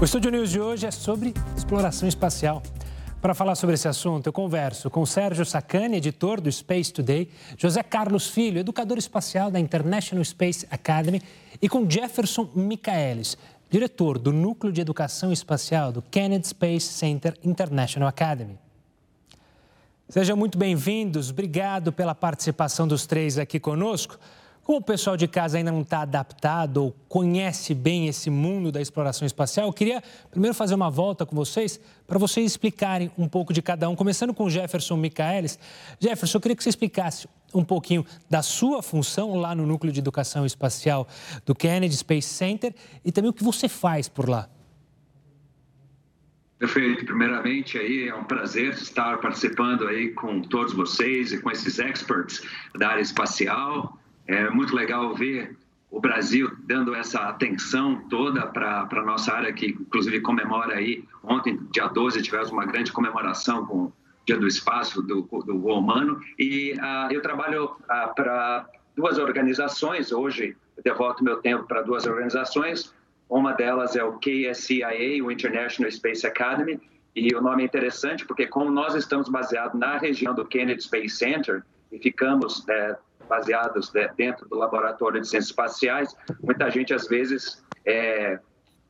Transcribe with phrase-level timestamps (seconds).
[0.00, 2.62] O Estúdio News de hoje é sobre exploração espacial.
[3.20, 7.82] Para falar sobre esse assunto, eu converso com Sérgio Sacani, editor do Space Today, José
[7.82, 11.20] Carlos Filho, educador espacial da International Space Academy,
[11.60, 13.36] e com Jefferson Michaelis,
[13.68, 18.56] diretor do Núcleo de Educação Espacial do Kennedy Space Center International Academy.
[20.08, 24.16] Sejam muito bem-vindos, obrigado pela participação dos três aqui conosco.
[24.68, 28.82] Como o pessoal de casa ainda não está adaptado ou conhece bem esse mundo da
[28.82, 33.50] exploração espacial, eu queria primeiro fazer uma volta com vocês para vocês explicarem um pouco
[33.50, 35.58] de cada um, começando com Jefferson Michaelis.
[35.98, 40.00] Jefferson, eu queria que você explicasse um pouquinho da sua função lá no Núcleo de
[40.00, 41.08] Educação Espacial
[41.46, 44.50] do Kennedy Space Center e também o que você faz por lá.
[46.58, 47.06] Perfeito.
[47.06, 52.42] Primeiramente, aí é um prazer estar participando aí com todos vocês e com esses experts
[52.76, 53.98] da área espacial.
[54.28, 55.56] É muito legal ver
[55.90, 61.58] o Brasil dando essa atenção toda para a nossa área, que inclusive comemora aí, ontem,
[61.72, 63.92] dia 12, tivemos uma grande comemoração com o
[64.26, 70.54] Dia do Espaço, do, do humano, e uh, eu trabalho uh, para duas organizações, hoje
[70.76, 72.94] eu devoto meu tempo para duas organizações,
[73.30, 76.78] uma delas é o KSCIA, o International Space Academy,
[77.16, 81.16] e o nome é interessante porque como nós estamos baseados na região do Kennedy Space
[81.16, 82.96] Center e ficamos é,
[83.28, 88.40] baseados né, dentro do laboratório de ciências espaciais, muita gente às vezes é,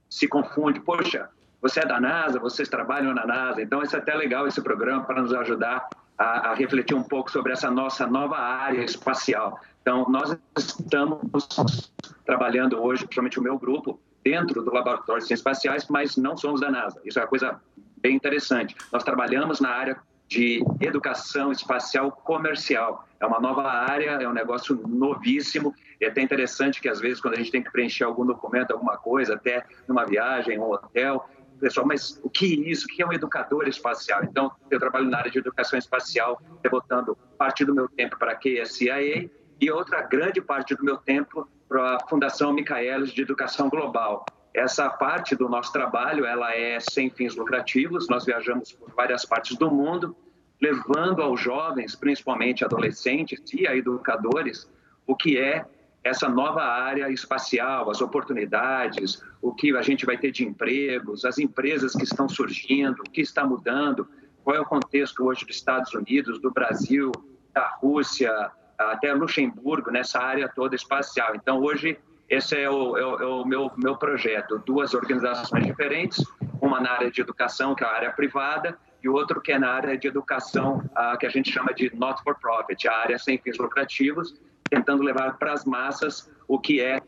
[0.09, 0.81] se confunde.
[0.81, 1.29] Poxa,
[1.61, 5.21] você é da NASA, vocês trabalham na NASA, então é até legal esse programa para
[5.21, 9.61] nos ajudar a, a, refletir um pouco sobre essa nossa nova área espacial.
[9.83, 11.93] Então, nós estamos
[12.25, 16.61] trabalhando hoje, principalmente o meu grupo, dentro do laboratório de ciências espaciais, mas não somos
[16.61, 17.01] da NASA.
[17.05, 17.61] Isso é uma coisa
[17.97, 18.77] bem interessante.
[18.93, 23.09] Nós trabalhamos na área de educação espacial comercial.
[23.19, 25.75] É uma nova área, é um negócio novíssimo.
[26.01, 28.97] É até interessante que, às vezes, quando a gente tem que preencher algum documento, alguma
[28.99, 32.85] coisa, até numa viagem, um hotel, pessoal, mas o que é isso?
[32.85, 34.23] O que é um educador espacial?
[34.23, 38.37] Então, eu trabalho na área de educação espacial, devotando parte do meu tempo para a
[38.37, 39.29] KSIA
[39.61, 44.25] e outra grande parte do meu tempo para a Fundação Micaelis de Educação Global.
[44.59, 48.09] Essa parte do nosso trabalho, ela é sem fins lucrativos.
[48.09, 50.17] Nós viajamos por várias partes do mundo,
[50.61, 54.69] levando aos jovens, principalmente adolescentes e a educadores,
[55.07, 55.65] o que é
[56.03, 61.39] essa nova área espacial, as oportunidades, o que a gente vai ter de empregos, as
[61.39, 64.09] empresas que estão surgindo, o que está mudando,
[64.43, 67.13] qual é o contexto hoje dos Estados Unidos, do Brasil,
[67.55, 71.37] da Rússia, até Luxemburgo, nessa área toda espacial.
[71.37, 71.97] Então, hoje,
[72.29, 74.63] esse é o, é o, é o meu, meu projeto.
[74.67, 76.25] Duas organizações diferentes,
[76.61, 79.71] uma na área de educação, que é a área privada, e outro que é na
[79.71, 80.83] área de educação,
[81.19, 84.35] que a gente chama de not for profit, a área sem fins lucrativos,
[84.69, 87.01] tentando levar para as massas o que é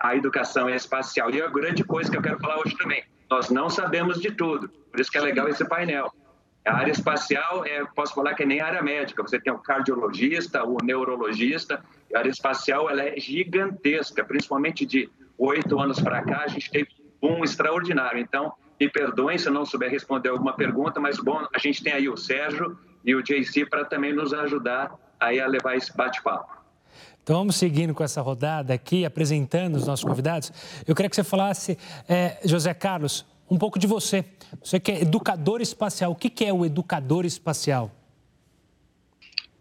[0.00, 1.30] a educação espacial.
[1.30, 4.68] E a grande coisa que eu quero falar hoje também, nós não sabemos de tudo,
[4.68, 6.12] por isso que é legal esse painel.
[6.68, 9.22] A área espacial, é, posso falar que é nem área médica.
[9.22, 11.82] Você tem o cardiologista, o neurologista.
[12.14, 16.88] A área espacial ela é gigantesca, principalmente de oito anos para cá, a gente teve
[17.22, 18.20] um extraordinário.
[18.20, 21.92] Então, me perdoem se eu não souber responder alguma pergunta, mas bom, a gente tem
[21.92, 26.58] aí o Sérgio e o JC para também nos ajudar aí a levar esse bate-papo.
[27.22, 30.52] Então vamos seguindo com essa rodada aqui, apresentando os nossos convidados.
[30.86, 31.76] Eu queria que você falasse,
[32.08, 34.24] é, José Carlos, um pouco de você.
[34.62, 36.12] Você que é educador espacial.
[36.12, 37.90] O que é o educador espacial?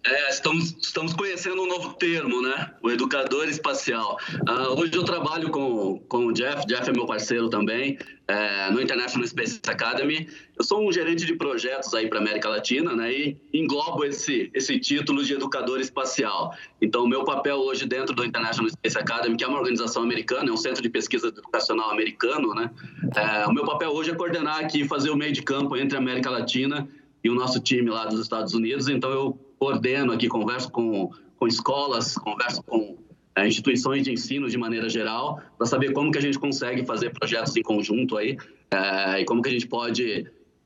[0.07, 2.71] É, estamos, estamos conhecendo um novo termo, né?
[2.81, 4.17] O educador espacial.
[4.47, 8.81] Uh, hoje eu trabalho com, com o Jeff, Jeff é meu parceiro também, é, no
[8.81, 10.29] International Space Academy.
[10.57, 13.11] Eu sou um gerente de projetos aí para América Latina, né?
[13.11, 16.55] E englobo esse, esse título de educador espacial.
[16.81, 20.53] Então, meu papel hoje dentro do International Space Academy, que é uma organização americana, é
[20.53, 22.71] um centro de pesquisa educacional americano, né?
[23.13, 25.99] É, o meu papel hoje é coordenar aqui, fazer o meio de campo entre a
[25.99, 26.87] América Latina
[27.21, 28.87] e o nosso time lá dos Estados Unidos.
[28.87, 32.97] Então, eu coordeno aqui, converso com, com escolas, converso com
[33.35, 37.11] é, instituições de ensino de maneira geral, para saber como que a gente consegue fazer
[37.11, 38.37] projetos em conjunto aí
[38.71, 40.25] é, e como que a gente pode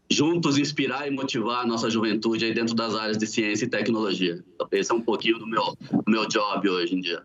[0.10, 4.44] juntos inspirar e motivar a nossa juventude aí dentro das áreas de ciência e tecnologia.
[4.72, 7.22] Esse é um pouquinho do meu, do meu job hoje em dia.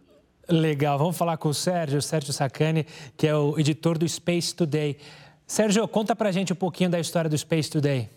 [0.48, 2.86] Legal, vamos falar com o Sérgio, Sérgio Sacani,
[3.16, 4.96] que é o editor do Space Today.
[5.44, 8.08] Sérgio, conta pra gente um pouquinho da história do Space Today.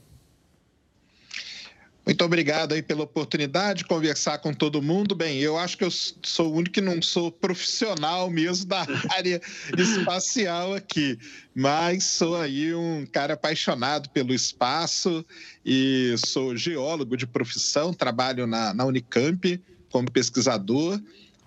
[2.10, 5.14] Muito obrigado aí pela oportunidade de conversar com todo mundo.
[5.14, 8.84] Bem, eu acho que eu sou o único que não sou profissional mesmo da
[9.16, 9.40] área
[9.78, 11.20] espacial aqui,
[11.54, 15.24] mas sou aí um cara apaixonado pelo espaço
[15.64, 21.00] e sou geólogo de profissão, trabalho na, na Unicamp como pesquisador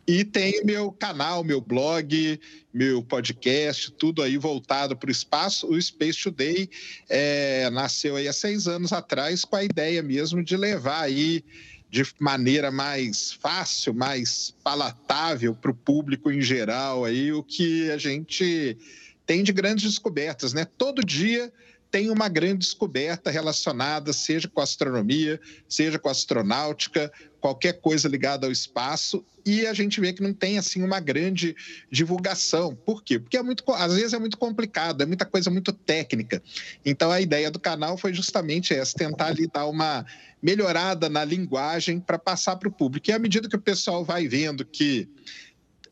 [0.06, 2.40] E tem meu canal, meu blog,
[2.74, 5.68] meu podcast, tudo aí voltado para o espaço.
[5.68, 6.68] O Space Today
[7.08, 11.44] é, nasceu aí há seis anos atrás com a ideia mesmo de levar aí
[11.88, 17.98] de maneira mais fácil, mais palatável para o público em geral aí o que a
[17.98, 18.76] gente
[19.24, 20.64] tem de grandes descobertas, né?
[20.64, 21.52] Todo dia
[21.92, 25.38] tem uma grande descoberta relacionada, seja com astronomia,
[25.68, 27.12] seja com astronáutica,
[27.42, 31.56] qualquer coisa ligada ao espaço, e a gente vê que não tem assim uma grande
[31.90, 32.76] divulgação.
[32.76, 33.18] Por quê?
[33.18, 36.40] Porque é muito, às vezes é muito complicado, é muita coisa muito técnica.
[36.86, 40.06] Então a ideia do canal foi justamente essa, tentar ali dar uma
[40.40, 43.10] melhorada na linguagem para passar para o público.
[43.10, 45.08] E à medida que o pessoal vai vendo que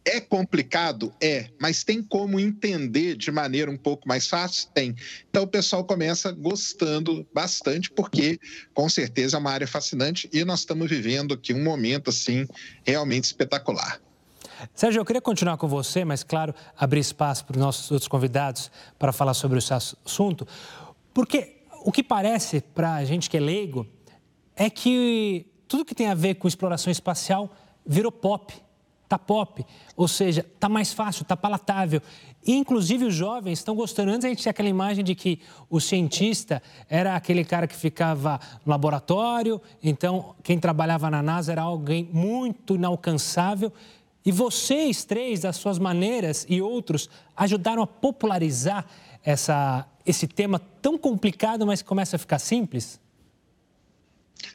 [0.05, 1.13] é complicado?
[1.21, 4.69] É, mas tem como entender de maneira um pouco mais fácil?
[4.73, 4.95] Tem.
[5.29, 8.39] Então o pessoal começa gostando bastante, porque
[8.73, 12.47] com certeza é uma área fascinante e nós estamos vivendo aqui um momento assim
[12.85, 14.01] realmente espetacular.
[14.75, 18.71] Sérgio, eu queria continuar com você, mas claro, abrir espaço para os nossos outros convidados
[18.99, 20.47] para falar sobre esse assunto,
[21.15, 23.87] porque o que parece para a gente que é leigo
[24.55, 27.55] é que tudo que tem a ver com exploração espacial
[27.87, 28.53] virou pop
[29.11, 29.67] tá pop,
[29.97, 32.01] ou seja, tá mais fácil, tá palatável.
[32.47, 34.13] Inclusive os jovens estão gostando.
[34.13, 38.39] Antes a gente tinha aquela imagem de que o cientista era aquele cara que ficava
[38.65, 43.73] no laboratório, então quem trabalhava na NASA era alguém muito inalcançável.
[44.25, 48.87] E vocês três, das suas maneiras e outros, ajudaram a popularizar
[49.25, 53.01] essa, esse tema tão complicado, mas que começa a ficar simples?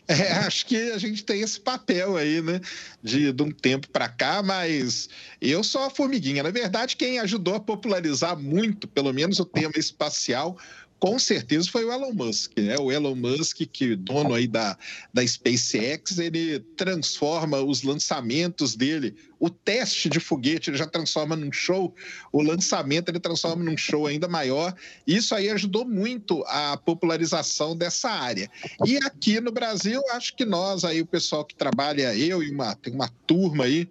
[0.16, 2.62] É, acho que a gente tem esse papel aí, né?
[3.02, 5.10] De, de um tempo para cá, mas
[5.42, 6.44] eu sou a formiguinha.
[6.44, 10.58] Na verdade, quem ajudou a popularizar muito, pelo menos o tema espacial,
[11.00, 12.78] com certeza foi o Elon Musk, né?
[12.80, 14.78] O Elon Musk, que dono aí da,
[15.14, 21.52] da SpaceX, ele transforma os lançamentos dele, o teste de foguete ele já transforma num
[21.52, 21.94] show,
[22.32, 24.74] o lançamento ele transforma num show ainda maior.
[25.06, 28.50] Isso aí ajudou muito a popularização dessa área.
[28.86, 32.76] E aqui no Brasil, acho que nós aí o pessoal que trabalha, eu e uma
[32.76, 33.88] tem uma turma aí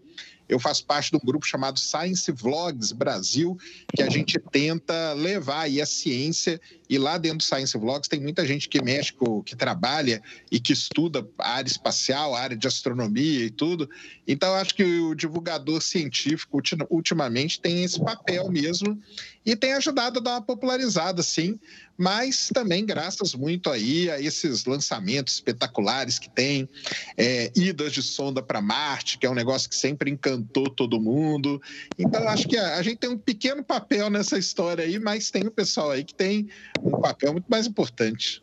[0.48, 3.56] eu faço parte de um grupo chamado Science Vlogs Brasil,
[3.94, 6.60] que a gente tenta levar aí a ciência.
[6.88, 9.14] E lá dentro do Science Vlogs tem muita gente que mexe,
[9.44, 13.88] que trabalha e que estuda a área espacial, a área de astronomia e tudo.
[14.28, 16.60] Então, acho que o divulgador científico,
[16.90, 19.00] ultimamente, tem esse papel mesmo
[19.44, 21.58] e tem ajudado a dar uma popularizada, sim,
[21.96, 26.68] mas também graças muito aí a esses lançamentos espetaculares que tem,
[27.16, 31.60] é, idas de sonda para Marte, que é um negócio que sempre encantou todo mundo.
[31.98, 35.46] Então, acho que a, a, gente tem um pequeno papel nessa história aí, mas tem
[35.46, 36.48] o pessoal aí que tem
[36.82, 38.42] um papel muito mais importante.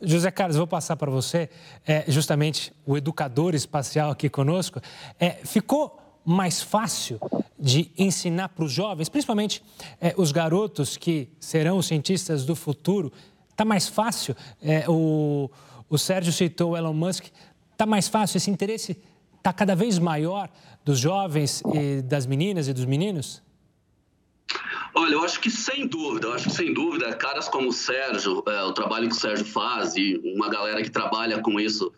[0.00, 1.48] José Carlos, vou passar para você,
[1.86, 4.80] é, justamente o educador espacial aqui conosco.
[5.18, 7.18] É, ficou mais fácil
[7.58, 9.62] de ensinar para os jovens, principalmente
[10.00, 13.12] é, os garotos que serão os cientistas do futuro?
[13.50, 14.34] Está mais fácil?
[14.62, 15.50] É, o,
[15.88, 17.26] o Sérgio citou o Elon Musk.
[17.72, 18.38] Está mais fácil?
[18.38, 18.96] Esse interesse
[19.36, 20.48] está cada vez maior
[20.84, 23.42] dos jovens e das meninas e dos meninos?
[24.94, 28.42] Olha, eu acho que sem dúvida, eu acho que sem dúvida, caras como o Sérgio,
[28.46, 31.92] é, o trabalho que o Sérgio faz e uma galera que trabalha com isso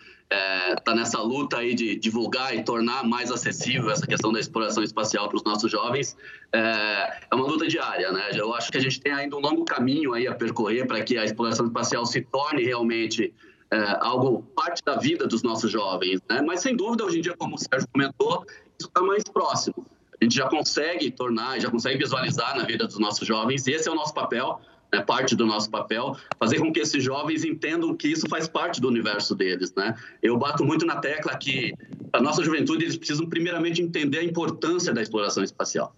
[0.78, 4.82] está é, nessa luta aí de divulgar e tornar mais acessível essa questão da exploração
[4.82, 6.16] espacial para os nossos jovens.
[6.52, 8.30] É, é, uma luta diária, né?
[8.34, 11.18] Eu acho que a gente tem ainda um longo caminho aí a percorrer para que
[11.18, 13.32] a exploração espacial se torne realmente
[13.70, 16.42] é, algo parte da vida dos nossos jovens, né?
[16.42, 18.44] Mas sem dúvida, hoje em dia, como o Sérgio comentou,
[18.78, 19.86] isso está mais próximo.
[20.22, 23.66] A gente já consegue tornar, já consegue visualizar na vida dos nossos jovens.
[23.66, 24.60] E esse é o nosso papel
[24.92, 28.78] é parte do nosso papel, fazer com que esses jovens entendam que isso faz parte
[28.78, 29.96] do universo deles, né?
[30.22, 31.72] Eu bato muito na tecla que
[32.12, 35.96] a nossa juventude eles precisam primeiramente entender a importância da exploração espacial.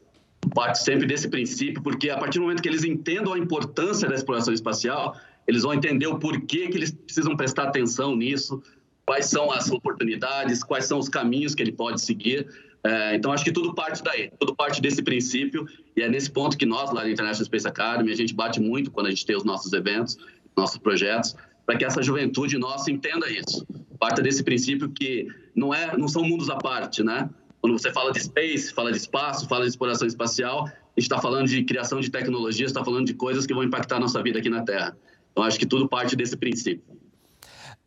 [0.55, 4.15] Parte sempre desse princípio, porque a partir do momento que eles entendam a importância da
[4.15, 5.17] exploração espacial,
[5.49, 8.63] eles vão entender o porquê que eles precisam prestar atenção nisso,
[9.05, 12.47] quais são as oportunidades, quais são os caminhos que ele pode seguir.
[12.87, 16.57] É, então, acho que tudo parte daí, tudo parte desse princípio, e é nesse ponto
[16.57, 19.35] que nós, lá na International Space Academy, a gente bate muito quando a gente tem
[19.35, 20.19] os nossos eventos,
[20.55, 23.67] nossos projetos, para que essa juventude nossa entenda isso.
[23.99, 27.31] Parte desse princípio que não, é, não são mundos à parte, né?
[27.63, 31.19] Quando você fala de space, fala de espaço, fala de exploração espacial, a gente está
[31.19, 34.39] falando de criação de tecnologias, está falando de coisas que vão impactar a nossa vida
[34.39, 34.95] aqui na Terra.
[35.33, 36.85] Então, acho que tudo parte desse princípio.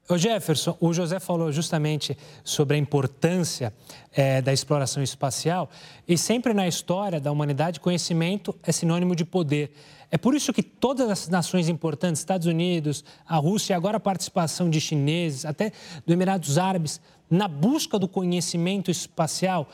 [0.10, 3.74] O Jefferson, o José falou justamente sobre a importância
[4.14, 5.70] é, da exploração espacial
[6.08, 9.74] e sempre na história da humanidade conhecimento é sinônimo de poder.
[10.10, 14.70] É por isso que todas as nações importantes, Estados Unidos, a Rússia agora a participação
[14.70, 15.74] de chineses, até
[16.06, 19.68] do Emirados Árabes, na busca do conhecimento espacial,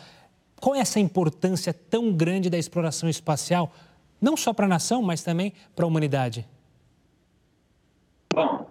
[0.60, 3.72] qual é essa importância tão grande da exploração espacial,
[4.20, 6.48] não só para a nação, mas também para a humanidade?
[8.34, 8.66] Bom,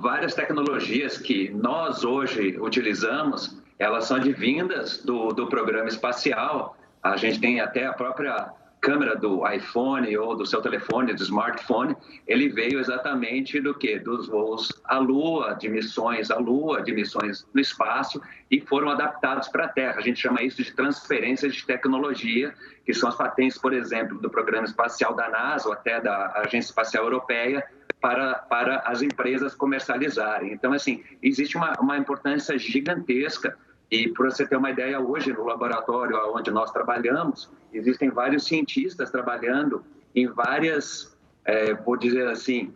[0.00, 6.76] várias tecnologias que nós hoje utilizamos, elas são advindas do, do programa espacial.
[7.00, 11.96] A gente tem até a própria câmera do iPhone ou do seu telefone, do smartphone,
[12.26, 13.98] ele veio exatamente do que?
[13.98, 19.48] Dos voos à Lua, de missões à Lua, de missões no espaço e foram adaptados
[19.48, 19.98] para a Terra.
[19.98, 22.54] A gente chama isso de transferência de tecnologia,
[22.84, 26.70] que são as patentes, por exemplo, do programa espacial da NASA ou até da Agência
[26.70, 27.66] Espacial Europeia,
[28.00, 30.52] para, para as empresas comercializarem.
[30.52, 33.56] Então, assim, existe uma, uma importância gigantesca
[33.90, 39.10] e para você ter uma ideia, hoje no laboratório onde nós trabalhamos, existem vários cientistas
[39.10, 42.74] trabalhando em várias, é, vou dizer assim,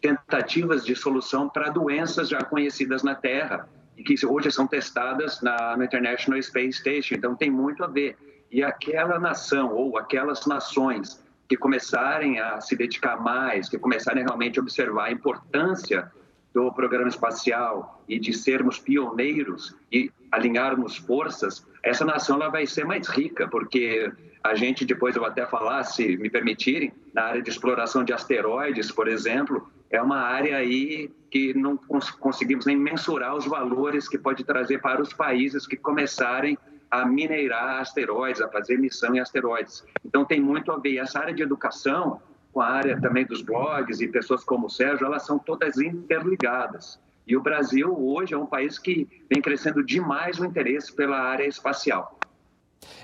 [0.00, 5.76] tentativas de solução para doenças já conhecidas na Terra e que hoje são testadas na,
[5.76, 7.16] na International Space Station.
[7.16, 8.16] Então tem muito a ver.
[8.50, 14.58] E aquela nação ou aquelas nações que começarem a se dedicar mais, que começarem realmente
[14.58, 16.12] a observar a importância
[16.54, 22.84] do programa espacial e de sermos pioneiros e alinharmos forças, essa nação ela vai ser
[22.84, 24.12] mais rica, porque
[24.42, 28.90] a gente, depois eu até falar, se me permitirem, na área de exploração de asteroides,
[28.90, 34.18] por exemplo, é uma área aí que não cons conseguimos nem mensurar os valores que
[34.18, 36.56] pode trazer para os países que começarem
[36.90, 39.84] a minerar asteroides, a fazer missão em asteroides.
[40.04, 40.96] Então tem muito a ver.
[40.96, 42.20] Essa área de educação,
[42.58, 46.98] com a área também dos blogs e pessoas como o Sérgio, elas são todas interligadas.
[47.24, 51.46] E o Brasil hoje é um país que vem crescendo demais o interesse pela área
[51.46, 52.18] espacial.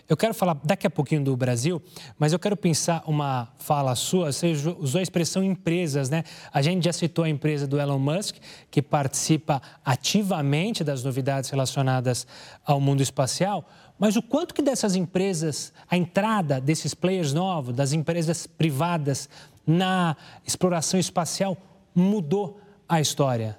[0.09, 1.81] Eu quero falar daqui a pouquinho do Brasil,
[2.19, 4.33] mas eu quero pensar uma fala sua.
[4.33, 6.25] Você usou a expressão empresas, né?
[6.53, 8.37] A gente já citou a empresa do Elon Musk,
[8.73, 12.27] que participa ativamente das novidades relacionadas
[12.65, 13.69] ao mundo espacial.
[13.99, 19.29] Mas o quanto que dessas empresas, a entrada desses players novos, das empresas privadas
[19.67, 21.57] na exploração espacial,
[21.95, 23.59] mudou a história?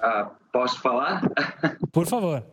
[0.00, 1.22] Ah, posso falar?
[1.92, 2.44] Por favor.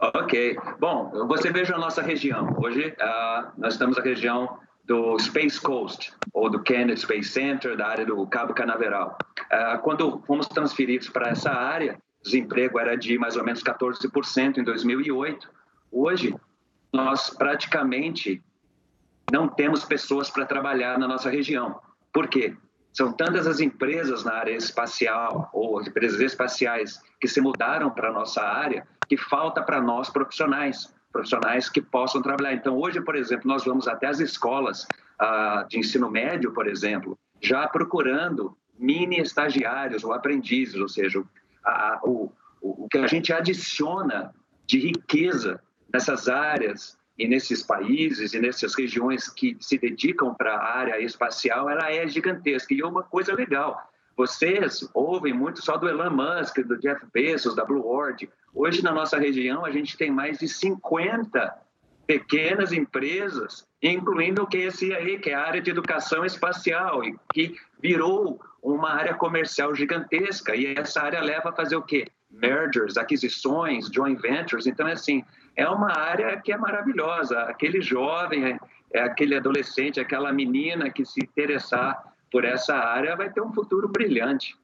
[0.00, 0.56] Ok.
[0.80, 2.56] Bom, você veja a nossa região.
[2.58, 7.86] Hoje, ah, nós estamos na região do Space Coast, ou do Kennedy Space Center, da
[7.86, 9.16] área do Cabo Canaveral.
[9.50, 14.64] Ah, quando fomos transferidos para essa área, desemprego era de mais ou menos 14% em
[14.64, 15.48] 2008.
[15.90, 16.34] Hoje,
[16.92, 18.42] nós praticamente
[19.30, 21.80] não temos pessoas para trabalhar na nossa região.
[22.12, 22.54] Por quê?
[22.92, 28.10] São tantas as empresas na área espacial ou as empresas espaciais que se mudaram para
[28.10, 32.54] a nossa área que falta para nós profissionais, profissionais que possam trabalhar.
[32.54, 34.86] Então, hoje, por exemplo, nós vamos até as escolas
[35.18, 41.22] ah, de ensino médio, por exemplo, já procurando mini estagiários ou aprendizes, ou seja,
[41.64, 44.34] a, o, o, que a gente adiciona
[44.66, 45.60] de riqueza
[45.92, 51.68] nessas áreas e nesses países e nessas regiões que se dedicam para a área espacial,
[51.68, 52.72] ela é gigantesca.
[52.72, 53.90] E é uma coisa legal.
[54.16, 58.28] Vocês ouvem muito só do Elon Musk, do Jeff Bezos, da Blue Origin.
[58.54, 61.62] Hoje, na nossa região, a gente tem mais de 50
[62.06, 64.88] pequenas empresas, incluindo o que esse
[65.18, 70.54] que é a área de educação espacial, e que virou uma área comercial gigantesca.
[70.54, 72.06] E essa área leva a fazer o quê?
[72.30, 74.66] Mergers, aquisições, joint ventures.
[74.66, 75.24] Então, é assim,
[75.56, 77.40] é uma área que é maravilhosa.
[77.42, 78.58] Aquele jovem,
[78.94, 82.00] é aquele adolescente, aquela menina que se interessar
[82.30, 84.54] por essa área vai ter um futuro brilhante.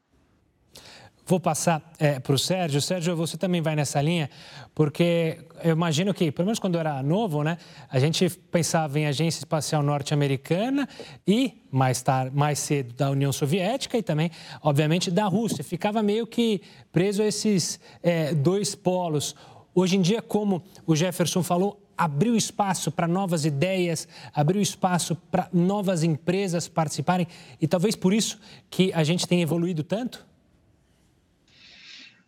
[1.29, 2.81] Vou passar é, para o Sérgio.
[2.81, 4.31] Sérgio, você também vai nessa linha,
[4.75, 7.59] porque eu imagino que, pelo menos quando eu era novo, né,
[7.91, 10.89] a gente pensava em agência espacial norte-americana
[11.27, 14.31] e, mais, tarde, mais cedo, da União Soviética e também,
[14.63, 15.63] obviamente, da Rússia.
[15.63, 19.37] Ficava meio que preso a esses é, dois polos.
[19.75, 25.47] Hoje em dia, como o Jefferson falou, abriu espaço para novas ideias, abriu espaço para
[25.53, 27.27] novas empresas participarem
[27.61, 30.27] e talvez por isso que a gente tem evoluído tanto?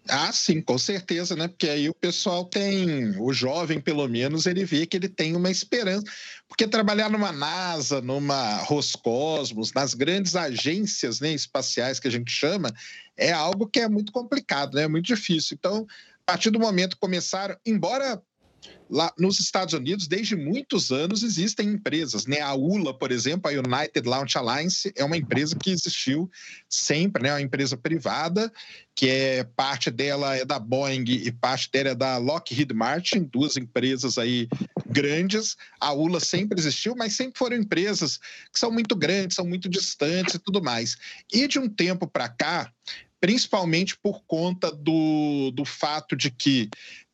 [0.09, 1.47] Ah, sim, com certeza, né?
[1.47, 5.50] Porque aí o pessoal tem, o jovem pelo menos, ele vê que ele tem uma
[5.50, 6.04] esperança.
[6.49, 12.73] Porque trabalhar numa NASA, numa Roscosmos, nas grandes agências né, espaciais que a gente chama,
[13.16, 14.83] é algo que é muito complicado, né?
[14.83, 15.57] É muito difícil.
[15.59, 15.87] Então,
[16.26, 18.21] a partir do momento que começaram, embora
[18.90, 22.26] lá nos Estados Unidos, desde muitos anos, existem empresas.
[22.26, 22.40] Né?
[22.40, 26.28] A ULA, por exemplo, a United Launch Alliance, é uma empresa que existiu
[26.68, 27.32] sempre, né?
[27.32, 28.52] uma empresa privada,
[28.94, 33.56] que é parte dela é da Boeing e parte dela é da Lockheed Martin, duas
[33.56, 34.48] empresas aí
[34.86, 35.56] grandes.
[35.80, 38.18] A ULA sempre existiu, mas sempre foram empresas
[38.52, 40.96] que são muito grandes, são muito distantes e tudo mais.
[41.32, 42.72] E de um tempo para cá,
[43.20, 46.68] principalmente por conta do, do fato de que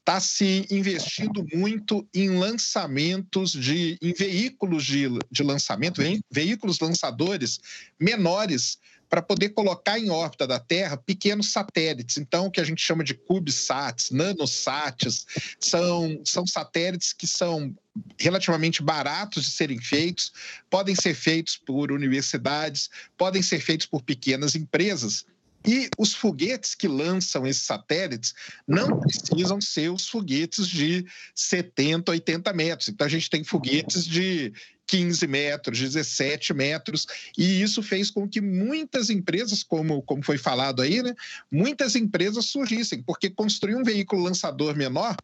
[0.06, 7.58] está se investindo muito em lançamentos de em veículos de, de lançamento, em veículos lançadores
[7.98, 12.18] menores para poder colocar em órbita da Terra pequenos satélites.
[12.18, 15.26] Então, o que a gente chama de CubeSats, nanosats,
[15.60, 17.74] são, são satélites que são
[18.18, 20.32] relativamente baratos de serem feitos,
[20.70, 25.24] podem ser feitos por universidades, podem ser feitos por pequenas empresas.
[25.66, 28.34] E os foguetes que lançam esses satélites
[28.66, 31.04] não precisam ser os foguetes de
[31.34, 32.88] 70, 80 metros.
[32.88, 34.52] Então, a gente tem foguetes de
[34.86, 37.06] 15 metros, 17 metros,
[37.36, 41.14] e isso fez com que muitas empresas, como, como foi falado aí, né,
[41.50, 45.16] muitas empresas surgissem, porque construir um veículo lançador menor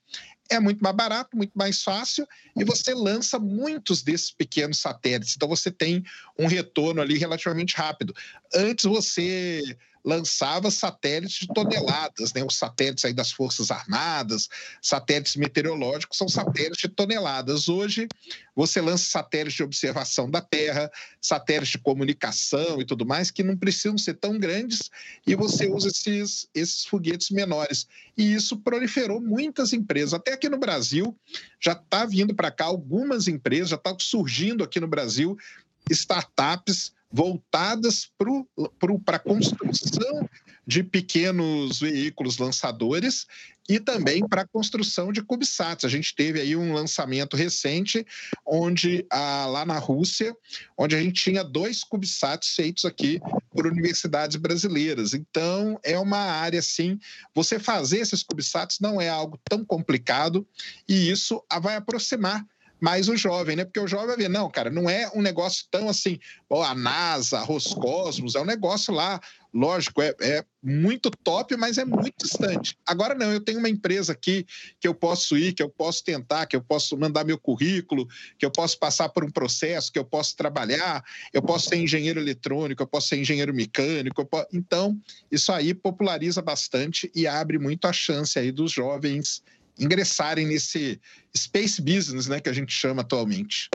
[0.51, 5.49] é muito mais barato, muito mais fácil, e você lança muitos desses pequenos satélites, então
[5.49, 6.03] você tem
[6.39, 8.15] um retorno ali relativamente rápido.
[8.53, 9.63] Antes você
[10.05, 12.45] lançava satélites de toneladas, né?
[12.45, 14.49] Os satélites aí das Forças Armadas,
[14.81, 17.69] satélites meteorológicos são satélites de toneladas.
[17.69, 18.09] Hoje
[18.55, 20.91] você lança satélites de observação da Terra,
[21.21, 24.91] satélites de comunicação e tudo mais que não precisam ser tão grandes
[25.27, 27.87] e você usa esses, esses foguetes menores.
[28.17, 30.15] E isso proliferou muitas empresas.
[30.15, 31.17] Até aqui no Brasil
[31.61, 35.39] já está vindo para cá algumas empresas, já está surgindo aqui no Brasil
[35.91, 38.11] startups voltadas
[39.05, 40.29] para a construção
[40.67, 43.27] de pequenos veículos lançadores
[43.69, 45.85] e também para a construção de CubeSats.
[45.85, 48.05] A gente teve aí um lançamento recente,
[48.47, 50.37] onde ah, lá na Rússia,
[50.77, 55.15] onde a gente tinha dois CubeSats feitos aqui por universidades brasileiras.
[55.15, 56.99] Então, é uma área, assim,
[57.35, 60.47] você fazer esses CubeSats não é algo tão complicado
[60.89, 62.45] e isso vai aproximar
[62.83, 63.65] mais o jovem, né?
[63.65, 66.19] Porque o jovem vai ver, não, cara, não é um negócio tão assim,
[66.51, 69.21] ó, a NASA, a Roscosmos, é um negócio lá,
[69.55, 72.77] lógico, é, é muito top, mas é muito distante.
[72.85, 74.45] Agora não, eu tenho uma empresa aqui
[74.81, 78.45] que eu posso ir, que eu posso tentar, que eu posso mandar meu currículo, que
[78.45, 82.83] eu posso passar por um processo, que eu posso trabalhar, eu posso ser engenheiro eletrônico,
[82.83, 84.25] eu posso ser engenheiro mecânico.
[84.25, 84.49] Posso...
[84.53, 84.99] Então,
[85.31, 89.41] isso aí populariza bastante e abre muito a chance aí dos jovens
[89.79, 91.01] ingressarem nesse
[91.37, 93.69] space business, né, que a gente chama atualmente.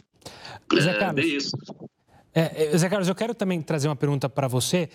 [0.79, 1.57] Zé é, Carlos, é isso.
[2.33, 4.89] É, Zé Carlos, eu quero também trazer uma pergunta para você,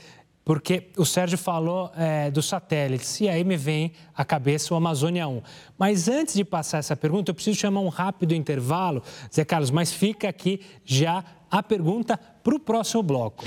[0.45, 5.27] porque o Sérgio falou é, dos satélites e aí me vem à cabeça o Amazônia
[5.27, 5.43] 1.
[5.79, 9.93] Mas antes de passar essa pergunta, eu preciso chamar um rápido intervalo, Zé Carlos, mas
[9.93, 13.45] fica aqui já a pergunta para o próximo bloco.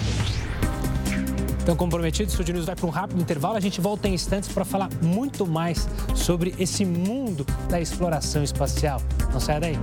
[1.66, 3.58] Então, comprometido, o Estúdio News vai para um rápido intervalo.
[3.58, 9.02] A gente volta em instantes para falar muito mais sobre esse mundo da exploração espacial.
[9.34, 9.76] Não saia daí.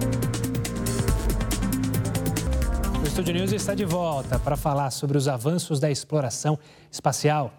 [3.02, 6.56] O Estúdio News está de volta para falar sobre os avanços da exploração
[6.88, 7.52] espacial.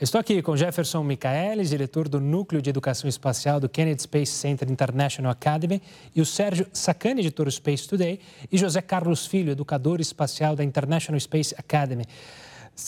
[0.00, 4.72] Estou aqui com Jefferson Michaelis, diretor do Núcleo de Educação Espacial do Kennedy Space Center
[4.72, 5.82] International Academy,
[6.16, 8.18] e o Sérgio Sacani, editor do Space Today,
[8.50, 12.06] e José Carlos Filho, educador espacial da International Space Academy.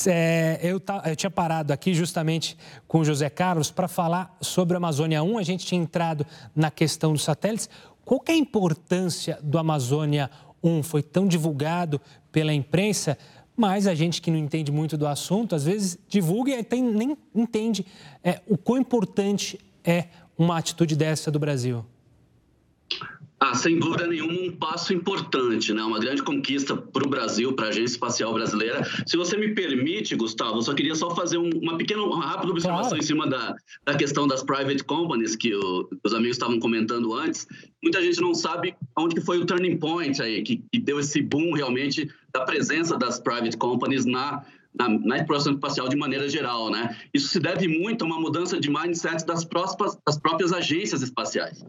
[0.06, 2.56] É, eu, tá, eu, tinha parado aqui justamente
[2.88, 5.38] com o José Carlos para falar sobre a Amazônia 1.
[5.38, 7.68] A gente tinha entrado na questão dos satélites.
[8.04, 10.30] Qual é a importância do Amazônia
[10.62, 10.82] 1?
[10.82, 12.00] Foi tão divulgado
[12.30, 13.18] pela imprensa,
[13.56, 17.84] mas a gente que não entende muito do assunto, às vezes divulga e nem entende
[18.24, 21.84] é, o quão importante é uma atitude dessa do Brasil.
[23.44, 25.82] Ah, sem dúvida nenhuma, um passo importante, né?
[25.82, 28.84] uma grande conquista para o Brasil, para a Agência Espacial Brasileira.
[29.04, 32.90] Se você me permite, Gustavo, eu só queria só fazer uma pequena, uma rápida observação
[32.90, 33.02] claro.
[33.02, 37.48] em cima da, da questão das private companies que o, os amigos estavam comentando antes.
[37.82, 41.52] Muita gente não sabe onde foi o turning point aí, que, que deu esse boom
[41.52, 46.96] realmente da presença das private companies na na, na, exploração espacial de maneira geral, né?
[47.12, 51.62] Isso se deve muito a uma mudança de mindset das, próximas, das próprias agências espaciais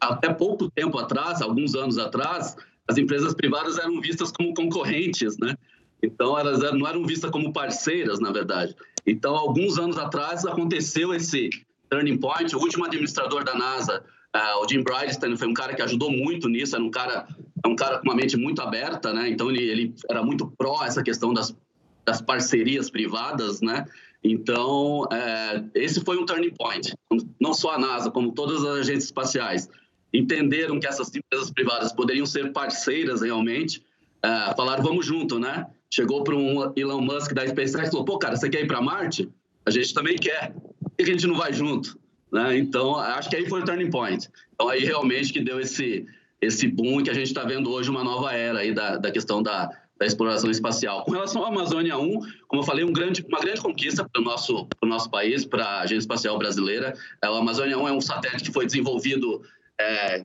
[0.00, 2.56] até pouco tempo atrás, alguns anos atrás,
[2.88, 5.56] as empresas privadas eram vistas como concorrentes, né?
[6.02, 8.76] Então, elas não eram vistas como parceiras, na verdade.
[9.06, 11.50] Então, alguns anos atrás, aconteceu esse
[11.88, 12.54] turning point.
[12.54, 16.48] O último administrador da NASA, uh, o Jim Bridenstine, foi um cara que ajudou muito
[16.48, 16.76] nisso.
[16.76, 17.26] Era um cara,
[17.64, 19.28] é um cara com uma mente muito aberta, né?
[19.28, 21.56] Então, ele, ele era muito pró essa questão das,
[22.04, 23.86] das parcerias privadas, né?
[24.30, 26.92] Então, é, esse foi um turning point.
[27.40, 29.68] Não só a NASA, como todas as agências espaciais
[30.12, 33.84] entenderam que essas empresas privadas poderiam ser parceiras realmente,
[34.22, 35.66] é, falaram, vamos junto, né?
[35.92, 38.80] Chegou para um Elon Musk da SpaceX e falou, pô, cara, você quer ir para
[38.80, 39.28] Marte?
[39.64, 40.54] A gente também quer.
[40.80, 41.98] Por que a gente não vai junto?
[42.32, 42.58] Né?
[42.58, 44.28] Então, acho que aí foi o turning point.
[44.54, 46.06] Então, aí realmente que deu esse,
[46.40, 49.42] esse boom que a gente está vendo hoje uma nova era aí da, da questão
[49.42, 51.04] da, da exploração espacial.
[51.04, 54.24] Com relação à Amazônia 1, como eu falei, um grande, uma grande conquista para o
[54.24, 56.94] nosso, nosso país, para a Agência Espacial Brasileira.
[57.22, 59.42] A Amazônia 1 é um satélite que foi desenvolvido
[59.80, 60.22] é,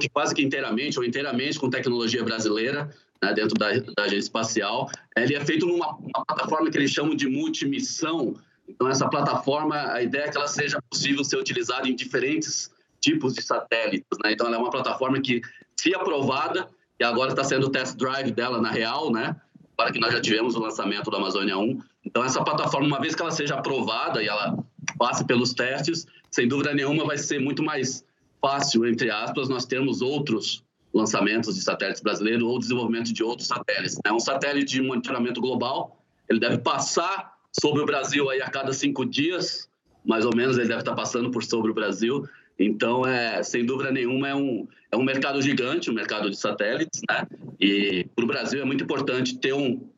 [0.00, 2.90] que quase que inteiramente ou inteiramente com tecnologia brasileira
[3.22, 4.90] né, dentro da, da, agência espacial.
[5.16, 8.34] Ele é feito numa plataforma que eles chamam de multimissão.
[8.68, 12.70] Então, essa plataforma, a ideia é que ela seja possível ser utilizada em diferentes
[13.00, 14.18] tipos de satélites.
[14.22, 14.32] Né?
[14.32, 15.40] Então, ela é uma plataforma que,
[15.76, 19.36] se aprovada, e agora está sendo o test drive dela na real, né?
[19.76, 21.80] Para que nós já tivemos o lançamento da Amazônia 1.
[22.04, 24.56] Então, essa plataforma, uma vez que ela seja aprovada e ela
[24.98, 28.04] passe pelos testes, sem dúvida nenhuma vai ser muito mais
[28.40, 33.98] fácil, entre aspas, nós termos outros lançamentos de satélites brasileiros ou desenvolvimento de outros satélites.
[34.04, 38.72] É um satélite de monitoramento global, ele deve passar sobre o Brasil aí a cada
[38.72, 39.68] cinco dias,
[40.04, 42.28] mais ou menos ele deve estar passando por sobre o Brasil.
[42.58, 46.36] Então, é, sem dúvida nenhuma, é um, é um mercado gigante, o um mercado de
[46.36, 47.26] satélites, né?
[47.60, 49.88] E para o Brasil é muito importante ter um,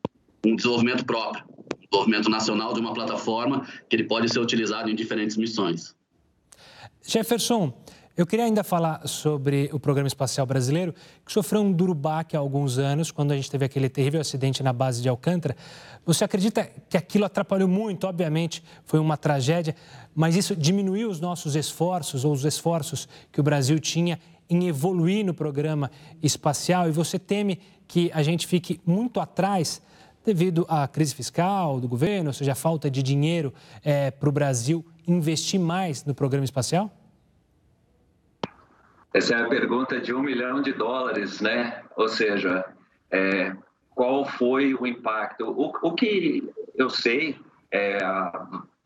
[0.45, 4.95] um desenvolvimento próprio, um desenvolvimento nacional de uma plataforma que ele pode ser utilizado em
[4.95, 5.95] diferentes missões.
[7.03, 7.73] Jefferson,
[8.17, 10.91] eu queria ainda falar sobre o Programa Espacial Brasileiro,
[11.23, 14.63] que sofreu um duro baque há alguns anos, quando a gente teve aquele terrível acidente
[14.63, 15.55] na base de Alcântara.
[16.03, 18.07] Você acredita que aquilo atrapalhou muito?
[18.07, 19.75] Obviamente, foi uma tragédia,
[20.15, 25.23] mas isso diminuiu os nossos esforços, ou os esforços que o Brasil tinha em evoluir
[25.23, 25.91] no programa
[26.23, 26.89] espacial?
[26.89, 29.79] E você teme que a gente fique muito atrás
[30.25, 33.53] devido à crise fiscal do governo, ou seja, a falta de dinheiro
[33.85, 36.91] é, para o Brasil investir mais no programa espacial?
[39.13, 41.81] Essa é a pergunta de um milhão de dólares, né?
[41.95, 42.65] Ou seja,
[43.09, 43.55] é,
[43.95, 45.45] qual foi o impacto?
[45.49, 47.35] O, o que eu sei,
[47.71, 47.97] é,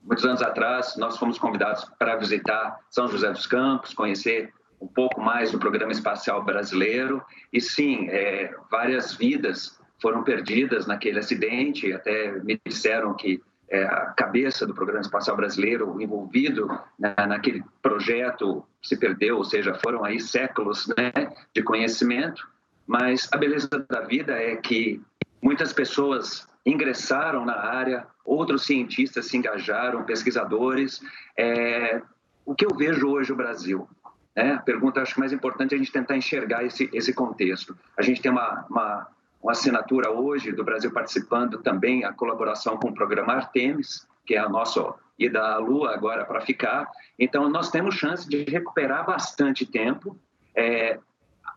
[0.01, 5.21] muitos anos atrás, nós fomos convidados para visitar São José dos Campos, conhecer um pouco
[5.21, 7.21] mais do programa espacial brasileiro.
[7.51, 11.91] E sim, é, várias vidas foram perdidas naquele acidente.
[11.93, 16.67] Até me disseram que é, a cabeça do Programa Espacial Brasileiro envolvido
[16.99, 21.11] né, naquele projeto se perdeu, ou seja, foram aí séculos né,
[21.55, 22.45] de conhecimento,
[22.85, 25.01] mas a beleza da vida é que
[25.41, 31.01] muitas pessoas ingressaram na área, outros cientistas se engajaram, pesquisadores.
[31.37, 32.01] É,
[32.45, 33.87] o que eu vejo hoje no Brasil?
[34.35, 34.53] Né?
[34.53, 37.77] A pergunta, acho que mais importante é a gente tentar enxergar esse, esse contexto.
[37.97, 39.07] A gente tem uma, uma
[39.41, 44.39] uma assinatura hoje do Brasil participando também a colaboração com o programa Artemis, que é
[44.39, 46.89] a nossa ida à Lua agora para ficar.
[47.17, 50.17] Então, nós temos chance de recuperar bastante tempo.
[50.55, 50.99] É,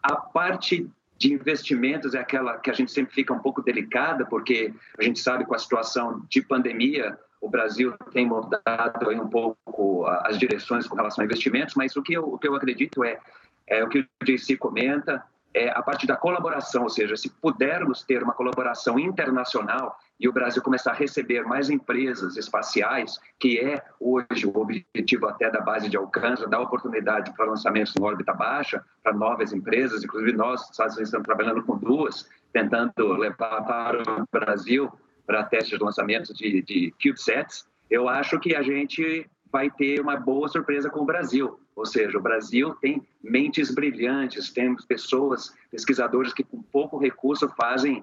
[0.02, 4.72] a parte de investimentos é aquela que a gente sempre fica um pouco delicada, porque
[4.98, 10.38] a gente sabe com a situação de pandemia, o Brasil tem mudado um pouco as
[10.38, 13.18] direções com relação a investimentos, mas o que eu, o que eu acredito é,
[13.66, 15.22] é o que o JC comenta,
[15.54, 20.32] é, a parte da colaboração, ou seja, se pudermos ter uma colaboração internacional e o
[20.32, 25.88] Brasil começar a receber mais empresas espaciais, que é hoje o objetivo até da base
[25.88, 30.94] de alcance, dar oportunidade para lançamentos em órbita baixa, para novas empresas, inclusive nós, Estados
[30.94, 34.92] Unidos, estamos trabalhando com duas, tentando levar para o Brasil
[35.26, 40.16] para testes de lançamento de, de CubeSats, eu acho que a gente vai ter uma
[40.16, 41.60] boa surpresa com o Brasil.
[41.76, 48.02] Ou seja, o Brasil tem mentes brilhantes, temos pessoas, pesquisadores que com pouco recurso fazem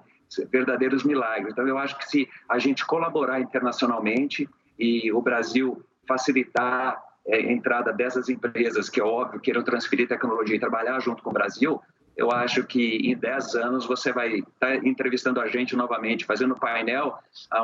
[0.50, 1.52] verdadeiros milagres.
[1.52, 7.52] Então, eu acho que se a gente colaborar internacionalmente e o Brasil facilitar é, a
[7.52, 11.78] entrada dessas empresas, que é óbvio, queiram transferir tecnologia e trabalhar junto com o Brasil,
[12.16, 17.18] eu acho que em 10 anos você vai estar entrevistando a gente novamente, fazendo painel